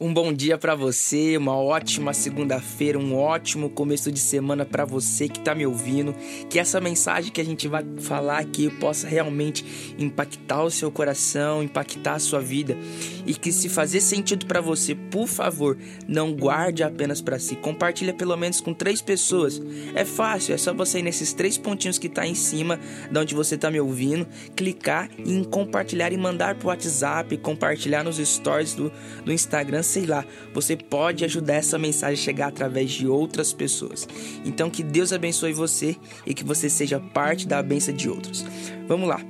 [0.00, 5.28] Um bom dia para você, uma ótima segunda-feira, um ótimo começo de semana para você
[5.28, 6.12] que tá me ouvindo.
[6.50, 11.62] Que essa mensagem que a gente vai falar aqui possa realmente impactar o seu coração,
[11.62, 12.76] impactar a sua vida
[13.24, 17.54] e que se fazer sentido para você, por favor, não guarde apenas para si.
[17.54, 19.62] Compartilha pelo menos com três pessoas.
[19.94, 23.32] É fácil, é só você ir nesses três pontinhos que tá em cima de onde
[23.32, 24.26] você tá me ouvindo,
[24.56, 28.90] clicar em compartilhar e mandar pro WhatsApp, compartilhar nos stories do,
[29.24, 34.08] do Instagram sei lá, você pode ajudar essa mensagem a chegar através de outras pessoas.
[34.44, 35.96] Então que Deus abençoe você
[36.26, 38.44] e que você seja parte da benção de outros.
[38.88, 39.20] Vamos lá.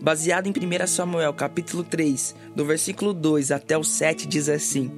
[0.00, 4.90] Baseado em 1 Samuel, capítulo 3, do versículo 2 até o 7 diz assim: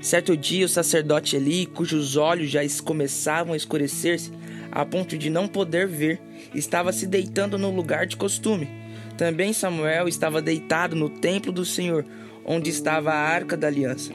[0.00, 4.32] Certo dia o sacerdote Eli, cujos olhos já começavam a escurecer-se,
[4.72, 6.20] a ponto de não poder ver,
[6.54, 8.68] estava se deitando no lugar de costume.
[9.16, 12.04] Também Samuel estava deitado no templo do Senhor,
[12.48, 14.12] onde estava a arca da aliança.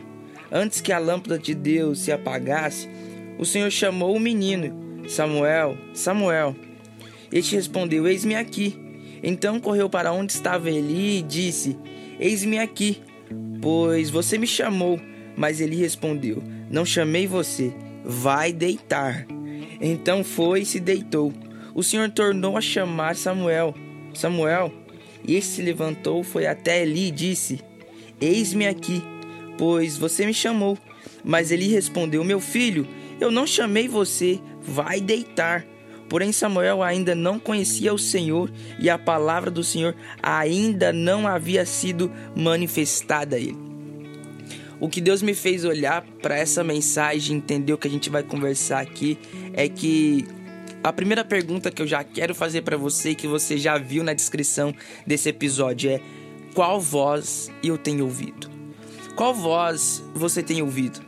[0.52, 2.90] Antes que a lâmpada de Deus se apagasse,
[3.38, 6.56] o Senhor chamou o menino: Samuel, Samuel.
[7.32, 8.76] Este respondeu: Eis-me aqui.
[9.22, 11.78] Então correu para onde estava Eli e disse:
[12.20, 13.02] Eis-me aqui,
[13.62, 15.00] pois você me chamou.
[15.38, 19.26] Mas Eli respondeu: Não chamei você, vai deitar.
[19.80, 21.32] Então foi e se deitou.
[21.74, 23.76] O Senhor tornou a chamar Samuel.
[24.14, 24.72] Samuel.
[25.26, 27.60] E este se levantou, foi até Eli e disse:
[28.24, 29.04] Eis-me aqui,
[29.58, 30.78] pois você me chamou.
[31.26, 32.88] Mas ele respondeu: Meu filho,
[33.20, 35.66] eu não chamei você, vai deitar.
[36.08, 41.66] Porém, Samuel ainda não conhecia o Senhor e a palavra do Senhor ainda não havia
[41.66, 43.58] sido manifestada a ele.
[44.80, 48.24] O que Deus me fez olhar para essa mensagem, entender o que a gente vai
[48.24, 49.18] conversar aqui,
[49.54, 50.26] é que
[50.84, 54.14] a primeira pergunta que eu já quero fazer para você, que você já viu na
[54.14, 54.74] descrição
[55.06, 56.02] desse episódio, é:
[56.54, 58.50] qual voz eu tenho ouvido?
[59.16, 61.02] Qual voz você tem ouvido?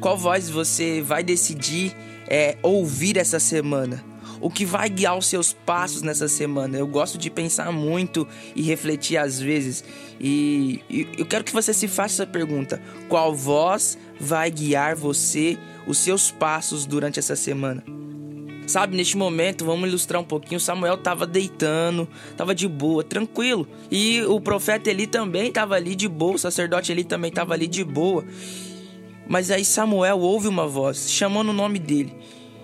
[0.00, 1.96] Qual voz você vai decidir
[2.28, 4.04] é, ouvir essa semana?
[4.40, 6.76] O que vai guiar os seus passos nessa semana?
[6.76, 9.82] Eu gosto de pensar muito e refletir às vezes.
[10.20, 15.58] E, e eu quero que você se faça essa pergunta: qual voz vai guiar você,
[15.86, 17.95] os seus passos durante essa semana?
[18.66, 20.58] Sabe, neste momento, vamos ilustrar um pouquinho.
[20.58, 23.66] Samuel estava deitando, estava de boa, tranquilo.
[23.90, 27.68] E o profeta Eli também estava ali de boa, o sacerdote Eli também estava ali
[27.68, 28.24] de boa.
[29.28, 32.12] Mas aí Samuel ouve uma voz chamando o nome dele.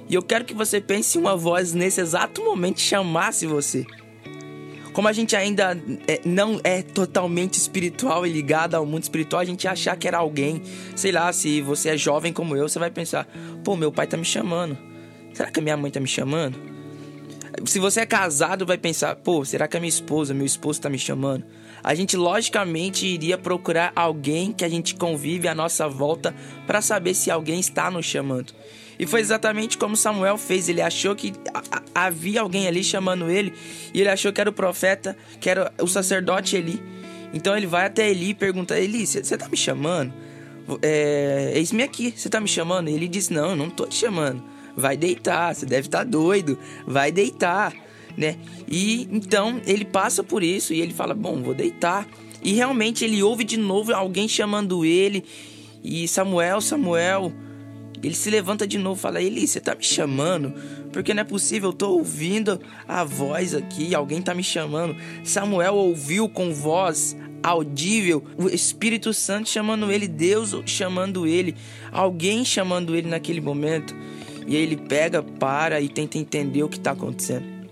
[0.09, 3.87] E eu quero que você pense uma voz nesse exato momento chamasse você.
[4.93, 9.45] Como a gente ainda é, não é totalmente espiritual e ligado ao mundo espiritual, a
[9.45, 10.61] gente achar que era alguém.
[10.95, 13.27] Sei lá, se você é jovem como eu, você vai pensar:
[13.65, 14.92] pô, meu pai tá me chamando.
[15.33, 16.59] Será que a minha mãe tá me chamando?
[17.67, 20.89] Se você é casado, vai pensar, pô, será que a minha esposa, meu esposo tá
[20.89, 21.45] me chamando?
[21.83, 26.35] A gente logicamente iria procurar alguém que a gente convive à nossa volta
[26.67, 28.53] para saber se alguém está nos chamando.
[28.99, 30.69] E foi exatamente como Samuel fez.
[30.69, 31.33] Ele achou que
[31.95, 33.53] havia alguém ali chamando ele,
[33.93, 36.81] e ele achou que era o profeta, que era o sacerdote Eli.
[37.35, 40.13] Então ele vai até Eli e pergunta: Eli, você tá me chamando?
[40.81, 42.89] É, Eis-me aqui, você tá me chamando?
[42.91, 46.05] E ele diz: Não, eu não tô te chamando vai deitar, você deve estar tá
[46.05, 47.75] doido, vai deitar,
[48.17, 48.37] né?
[48.69, 52.07] E então ele passa por isso e ele fala: Bom, vou deitar.
[52.43, 55.25] E realmente ele ouve de novo alguém chamando ele.
[55.85, 57.33] E Samuel, Samuel,
[58.03, 60.53] ele se levanta de novo e fala: Eli, você tá me chamando?
[60.93, 64.97] Porque não é possível, eu tô ouvindo a voz aqui, alguém tá me chamando.
[65.25, 71.57] Samuel ouviu com voz audível o Espírito Santo chamando ele, Deus chamando ele,
[71.91, 73.95] alguém chamando ele naquele momento.
[74.47, 77.63] E ele pega, para e tenta entender o que está acontecendo.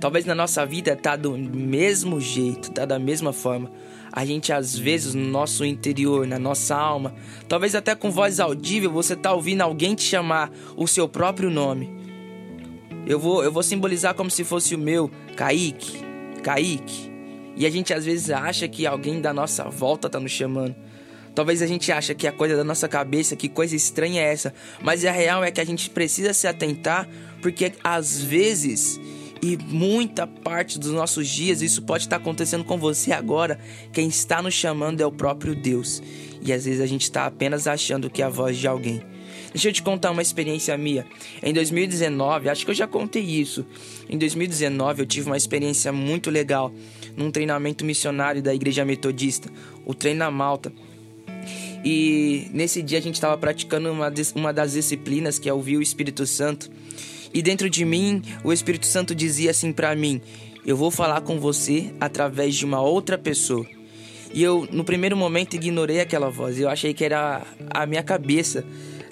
[0.00, 3.70] Talvez na nossa vida tá do mesmo jeito, tá da mesma forma.
[4.12, 7.14] A gente às vezes no nosso interior, na nossa alma,
[7.48, 11.94] talvez até com voz audível, você tá ouvindo alguém te chamar o seu próprio nome.
[13.06, 15.98] Eu vou, eu vou simbolizar como se fosse o meu, Kaique,
[16.42, 17.10] Kaique.
[17.56, 20.74] E a gente às vezes acha que alguém da nossa volta tá nos chamando.
[21.36, 24.54] Talvez a gente ache que é coisa da nossa cabeça, que coisa estranha é essa,
[24.82, 27.06] mas a real é que a gente precisa se atentar,
[27.42, 28.98] porque às vezes
[29.42, 33.60] e muita parte dos nossos dias isso pode estar acontecendo com você agora.
[33.92, 36.02] Quem está nos chamando é o próprio Deus.
[36.40, 39.02] E às vezes a gente está apenas achando que é a voz de alguém.
[39.52, 41.04] Deixa eu te contar uma experiência minha.
[41.42, 43.66] Em 2019, acho que eu já contei isso.
[44.08, 46.72] Em 2019 eu tive uma experiência muito legal
[47.14, 49.50] num treinamento missionário da Igreja Metodista,
[49.84, 50.72] o Treino na Malta.
[51.84, 55.82] E nesse dia a gente estava praticando uma, uma das disciplinas que é ouvir o
[55.82, 56.70] Espírito Santo.
[57.32, 60.20] E dentro de mim, o Espírito Santo dizia assim para mim:
[60.64, 63.66] Eu vou falar com você através de uma outra pessoa.
[64.32, 66.58] E eu, no primeiro momento, ignorei aquela voz.
[66.58, 68.64] Eu achei que era a minha cabeça.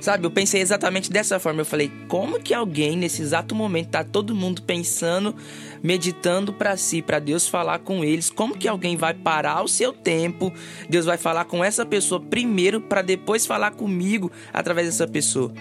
[0.04, 1.62] Sabe, eu pensei exatamente dessa forma.
[1.62, 5.34] Eu falei, como que alguém nesse exato momento tá todo mundo pensando,
[5.82, 8.28] meditando para si, para Deus falar com eles?
[8.28, 10.52] Como que alguém vai parar o seu tempo?
[10.90, 15.54] Deus vai falar com essa pessoa primeiro para depois falar comigo através dessa pessoa.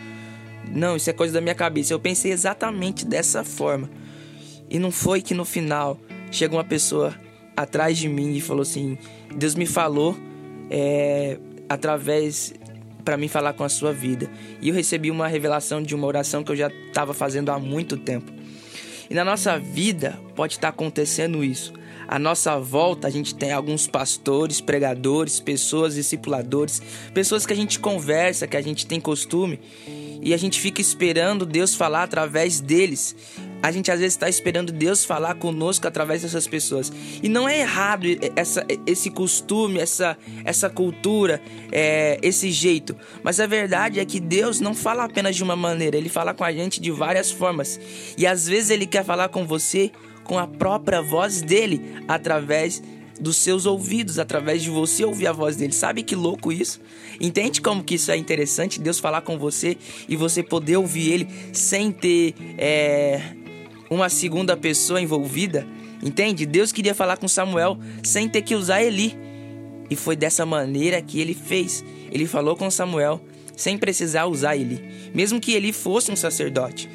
[0.69, 1.93] Não, isso é coisa da minha cabeça.
[1.93, 3.89] Eu pensei exatamente dessa forma.
[4.69, 5.97] E não foi que no final
[6.29, 7.15] chega uma pessoa
[7.55, 8.97] atrás de mim e falou assim:
[9.33, 10.17] Deus me falou
[10.69, 12.53] é, através
[13.03, 14.29] para mim falar com a sua vida.
[14.61, 17.97] E eu recebi uma revelação de uma oração que eu já estava fazendo há muito
[17.97, 18.31] tempo.
[19.09, 21.73] E na nossa vida pode estar tá acontecendo isso.
[22.07, 26.81] À nossa volta, a gente tem alguns pastores, pregadores, pessoas discipuladores,
[27.13, 29.59] pessoas que a gente conversa, que a gente tem costume,
[30.21, 33.15] e a gente fica esperando Deus falar através deles.
[33.63, 36.91] A gente às vezes está esperando Deus falar conosco através dessas pessoas.
[37.23, 38.05] E não é errado
[38.35, 42.93] essa, esse costume, essa, essa cultura, é, esse jeito.
[43.23, 46.43] Mas a verdade é que Deus não fala apenas de uma maneira, Ele fala com
[46.43, 47.79] a gente de várias formas.
[48.17, 49.91] E às vezes Ele quer falar com você
[50.25, 52.83] com a própria voz dele, através
[53.19, 55.71] dos seus ouvidos, através de você ouvir a voz dele.
[55.71, 56.81] Sabe que louco isso?
[57.19, 58.81] Entende como que isso é interessante?
[58.81, 59.77] Deus falar com você
[60.09, 63.21] e você poder ouvir ele sem ter é,
[63.93, 65.65] uma segunda pessoa envolvida.
[66.01, 66.45] Entende?
[66.45, 69.17] Deus queria falar com Samuel sem ter que usar Eli.
[69.89, 71.83] E foi dessa maneira que ele fez.
[72.11, 73.21] Ele falou com Samuel
[73.55, 74.81] sem precisar usar Eli,
[75.13, 76.89] mesmo que ele fosse um sacerdote.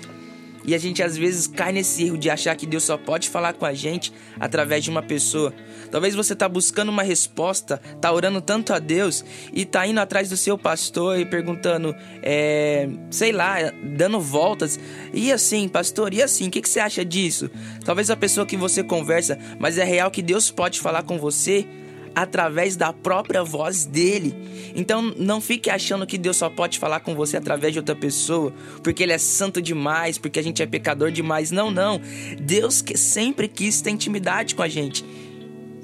[0.65, 3.55] E a gente às vezes cai nesse erro de achar que Deus só pode falar
[3.55, 5.53] com a gente através de uma pessoa.
[5.91, 10.29] Talvez você tá buscando uma resposta, tá orando tanto a Deus e tá indo atrás
[10.29, 13.57] do seu pastor e perguntando, é, sei lá,
[13.97, 14.79] dando voltas.
[15.13, 17.51] E assim, pastor, e assim, o que, que você acha disso?
[17.85, 21.67] Talvez a pessoa que você conversa, mas é real que Deus pode falar com você
[22.15, 24.35] através da própria voz dele.
[24.75, 28.53] Então não fique achando que Deus só pode falar com você através de outra pessoa,
[28.83, 31.51] porque ele é santo demais, porque a gente é pecador demais.
[31.51, 32.01] Não, não.
[32.41, 35.05] Deus que sempre quis ter intimidade com a gente.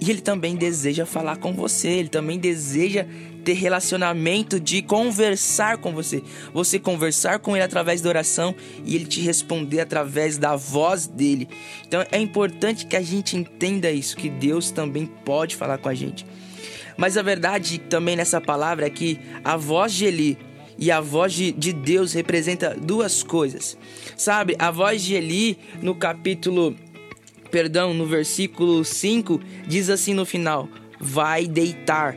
[0.00, 3.06] E ele também deseja falar com você, ele também deseja
[3.44, 6.22] ter relacionamento de conversar com você.
[6.52, 8.54] Você conversar com ele através da oração
[8.84, 11.48] e ele te responder através da voz dele.
[11.86, 15.94] Então é importante que a gente entenda isso, que Deus também pode falar com a
[15.94, 16.26] gente.
[16.96, 20.38] Mas a verdade também nessa palavra é que a voz de Eli
[20.78, 23.76] e a voz de, de Deus representa duas coisas.
[24.16, 26.74] Sabe, a voz de Eli no capítulo
[27.50, 30.68] perdão, no versículo 5 diz assim no final:
[30.98, 32.16] vai deitar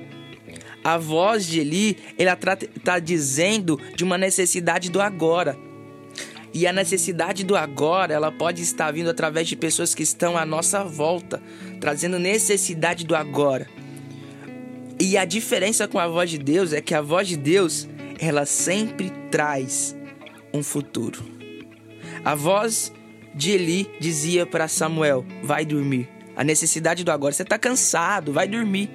[0.87, 2.39] a voz de Eli, ela
[2.73, 5.57] está dizendo de uma necessidade do agora.
[6.53, 10.45] E a necessidade do agora, ela pode estar vindo através de pessoas que estão à
[10.45, 11.43] nossa volta,
[11.81, 13.67] trazendo necessidade do agora.
[14.97, 17.85] E a diferença com a voz de Deus é que a voz de Deus,
[18.17, 19.93] ela sempre traz
[20.53, 21.21] um futuro.
[22.23, 22.93] A voz
[23.35, 26.07] de Eli dizia para Samuel: vai dormir.
[26.33, 28.89] A necessidade do agora, você está cansado, vai dormir.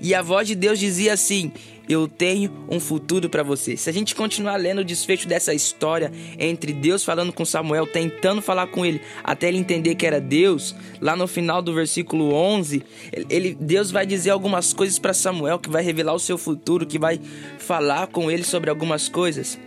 [0.00, 1.52] E a voz de Deus dizia assim:
[1.88, 3.76] Eu tenho um futuro para você.
[3.76, 8.42] Se a gente continuar lendo o desfecho dessa história entre Deus falando com Samuel, tentando
[8.42, 12.82] falar com ele, até ele entender que era Deus, lá no final do versículo 11,
[13.28, 16.98] ele, Deus vai dizer algumas coisas para Samuel que vai revelar o seu futuro, que
[16.98, 17.20] vai
[17.58, 19.58] falar com ele sobre algumas coisas.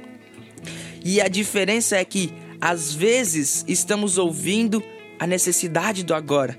[1.03, 4.83] E a diferença é que às vezes estamos ouvindo
[5.17, 6.57] a necessidade do agora.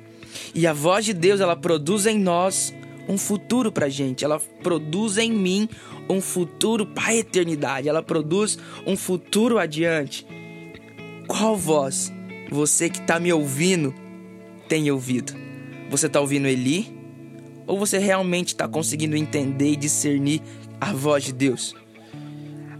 [0.55, 2.75] E a voz de Deus, ela produz em nós
[3.11, 4.25] um futuro pra gente.
[4.25, 5.69] Ela produz em mim
[6.09, 7.89] um futuro para a eternidade.
[7.89, 10.25] Ela produz um futuro adiante.
[11.27, 12.13] Qual voz
[12.51, 13.93] você que está me ouvindo
[14.69, 15.35] tem ouvido?
[15.91, 16.97] Você está ouvindo Eli?
[17.67, 20.41] Ou você realmente está conseguindo entender e discernir
[20.81, 21.75] a voz de Deus?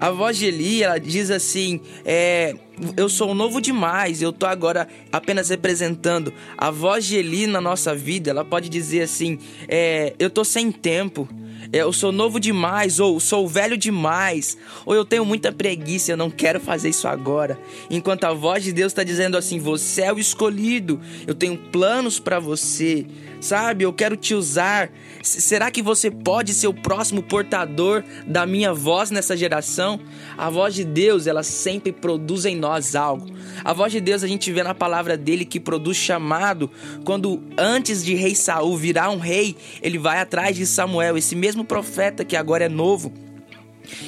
[0.01, 2.55] A voz de Eli, ela diz assim: é,
[2.97, 6.33] eu sou novo demais, eu tô agora apenas representando.
[6.57, 9.39] A voz de Eli na nossa vida, ela pode dizer assim:
[9.69, 11.29] é, eu tô sem tempo,
[11.73, 16.31] eu sou novo demais, ou sou velho demais, ou eu tenho muita preguiça, eu não
[16.31, 17.59] quero fazer isso agora.
[17.91, 22.19] Enquanto a voz de Deus está dizendo assim: você é o escolhido, eu tenho planos
[22.19, 23.07] para você
[23.41, 23.85] sabe?
[23.85, 24.91] Eu quero te usar.
[25.23, 30.01] Será que você pode ser o próximo portador da minha voz nessa geração?
[30.37, 33.27] A voz de Deus, ela sempre produz em nós algo.
[33.65, 36.71] A voz de Deus a gente vê na palavra dele que produz chamado.
[37.05, 41.65] Quando antes de rei Saul virar um rei, ele vai atrás de Samuel, esse mesmo
[41.65, 43.13] profeta que agora é novo.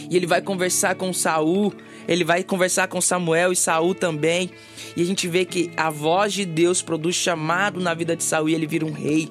[0.08, 1.72] E ele vai conversar com Saul,
[2.06, 4.50] ele vai conversar com Samuel e Saul também.
[4.96, 8.48] E a gente vê que a voz de Deus produz chamado na vida de Saul
[8.48, 9.28] e ele vira um rei.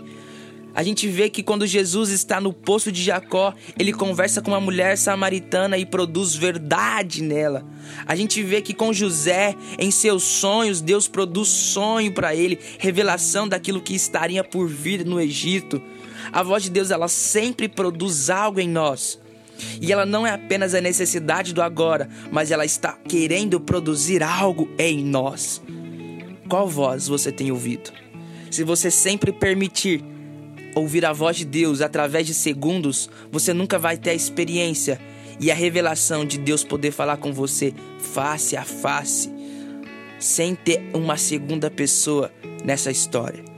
[0.75, 4.60] A gente vê que quando Jesus está no poço de Jacó, ele conversa com uma
[4.60, 7.65] mulher samaritana e produz verdade nela.
[8.06, 13.48] A gente vê que com José, em seus sonhos, Deus produz sonho para ele, revelação
[13.48, 15.82] daquilo que estaria por vir no Egito.
[16.32, 19.20] A voz de Deus, ela sempre produz algo em nós.
[19.80, 24.70] E ela não é apenas a necessidade do agora, mas ela está querendo produzir algo
[24.78, 25.62] em nós.
[26.50, 27.92] Qual voz você tem ouvido?
[28.50, 30.04] Se você sempre permitir
[30.75, 35.00] ouvir a voz de Deus através de segundos, você nunca vai ter a experiência
[35.40, 39.30] e a revelação de Deus poder falar com você face a face,
[40.20, 42.32] sem ter uma segunda pessoa
[42.63, 43.50] nessa história.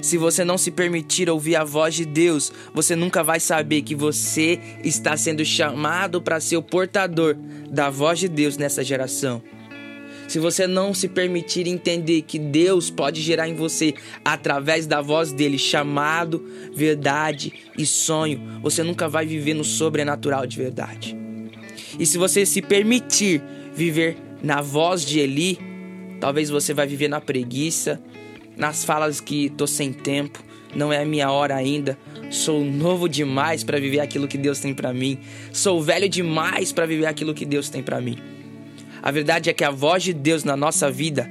[0.00, 3.94] Se você não se permitir ouvir a voz de Deus, você nunca vai saber que
[3.94, 7.36] você está sendo chamado para ser o portador
[7.70, 9.42] da voz de Deus nessa geração.
[10.28, 15.32] Se você não se permitir entender que Deus pode gerar em você através da voz
[15.32, 21.16] dele chamado, verdade e sonho, você nunca vai viver no sobrenatural de verdade.
[21.98, 23.42] E se você se permitir
[23.74, 25.58] viver na voz de Eli,
[26.20, 28.00] talvez você vai viver na preguiça,
[28.56, 30.42] nas falas que tô sem tempo,
[30.74, 31.98] não é a minha hora ainda.
[32.30, 35.18] Sou novo demais para viver aquilo que Deus tem para mim.
[35.52, 38.18] Sou velho demais para viver aquilo que Deus tem para mim.
[39.02, 41.30] A verdade é que a voz de Deus na nossa vida,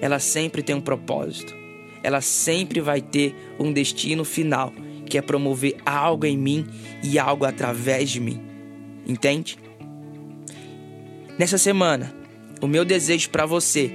[0.00, 1.54] ela sempre tem um propósito.
[2.02, 4.72] Ela sempre vai ter um destino final,
[5.06, 6.66] que é promover algo em mim
[7.02, 8.40] e algo através de mim.
[9.06, 9.56] Entende?
[11.38, 12.14] Nessa semana,
[12.60, 13.90] o meu desejo para você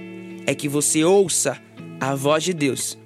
[0.46, 1.62] é que você ouça
[2.00, 2.98] a voz de Deus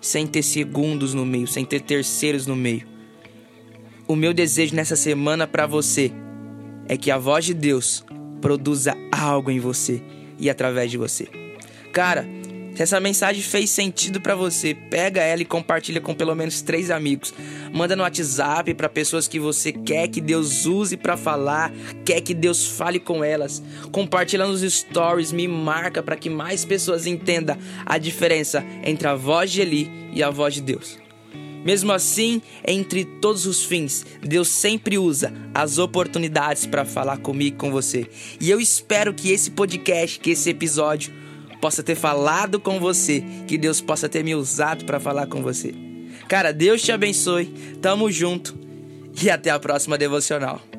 [0.00, 2.86] sem ter segundos no meio, sem ter terceiros no meio.
[4.08, 6.10] O meu desejo nessa semana para você
[6.88, 8.04] é que a voz de Deus
[8.40, 10.02] produza algo em você
[10.38, 11.28] e através de você.
[11.92, 12.26] Cara,
[12.74, 16.90] se essa mensagem fez sentido para você, pega ela e compartilha com pelo menos três
[16.90, 17.34] amigos.
[17.72, 21.72] Manda no WhatsApp para pessoas que você quer que Deus use para falar,
[22.04, 23.62] quer que Deus fale com elas.
[23.92, 29.50] Compartilha nos stories, me marca para que mais pessoas entendam a diferença entre a voz
[29.50, 30.98] de Eli e a voz de Deus.
[31.64, 37.58] Mesmo assim, entre todos os fins, Deus sempre usa as oportunidades para falar comigo e
[37.58, 38.08] com você.
[38.40, 41.12] E eu espero que esse podcast, que esse episódio,
[41.60, 45.74] possa ter falado com você, que Deus possa ter me usado para falar com você.
[46.28, 47.46] Cara, Deus te abençoe,
[47.82, 48.56] tamo junto
[49.20, 50.69] e até a próxima devocional.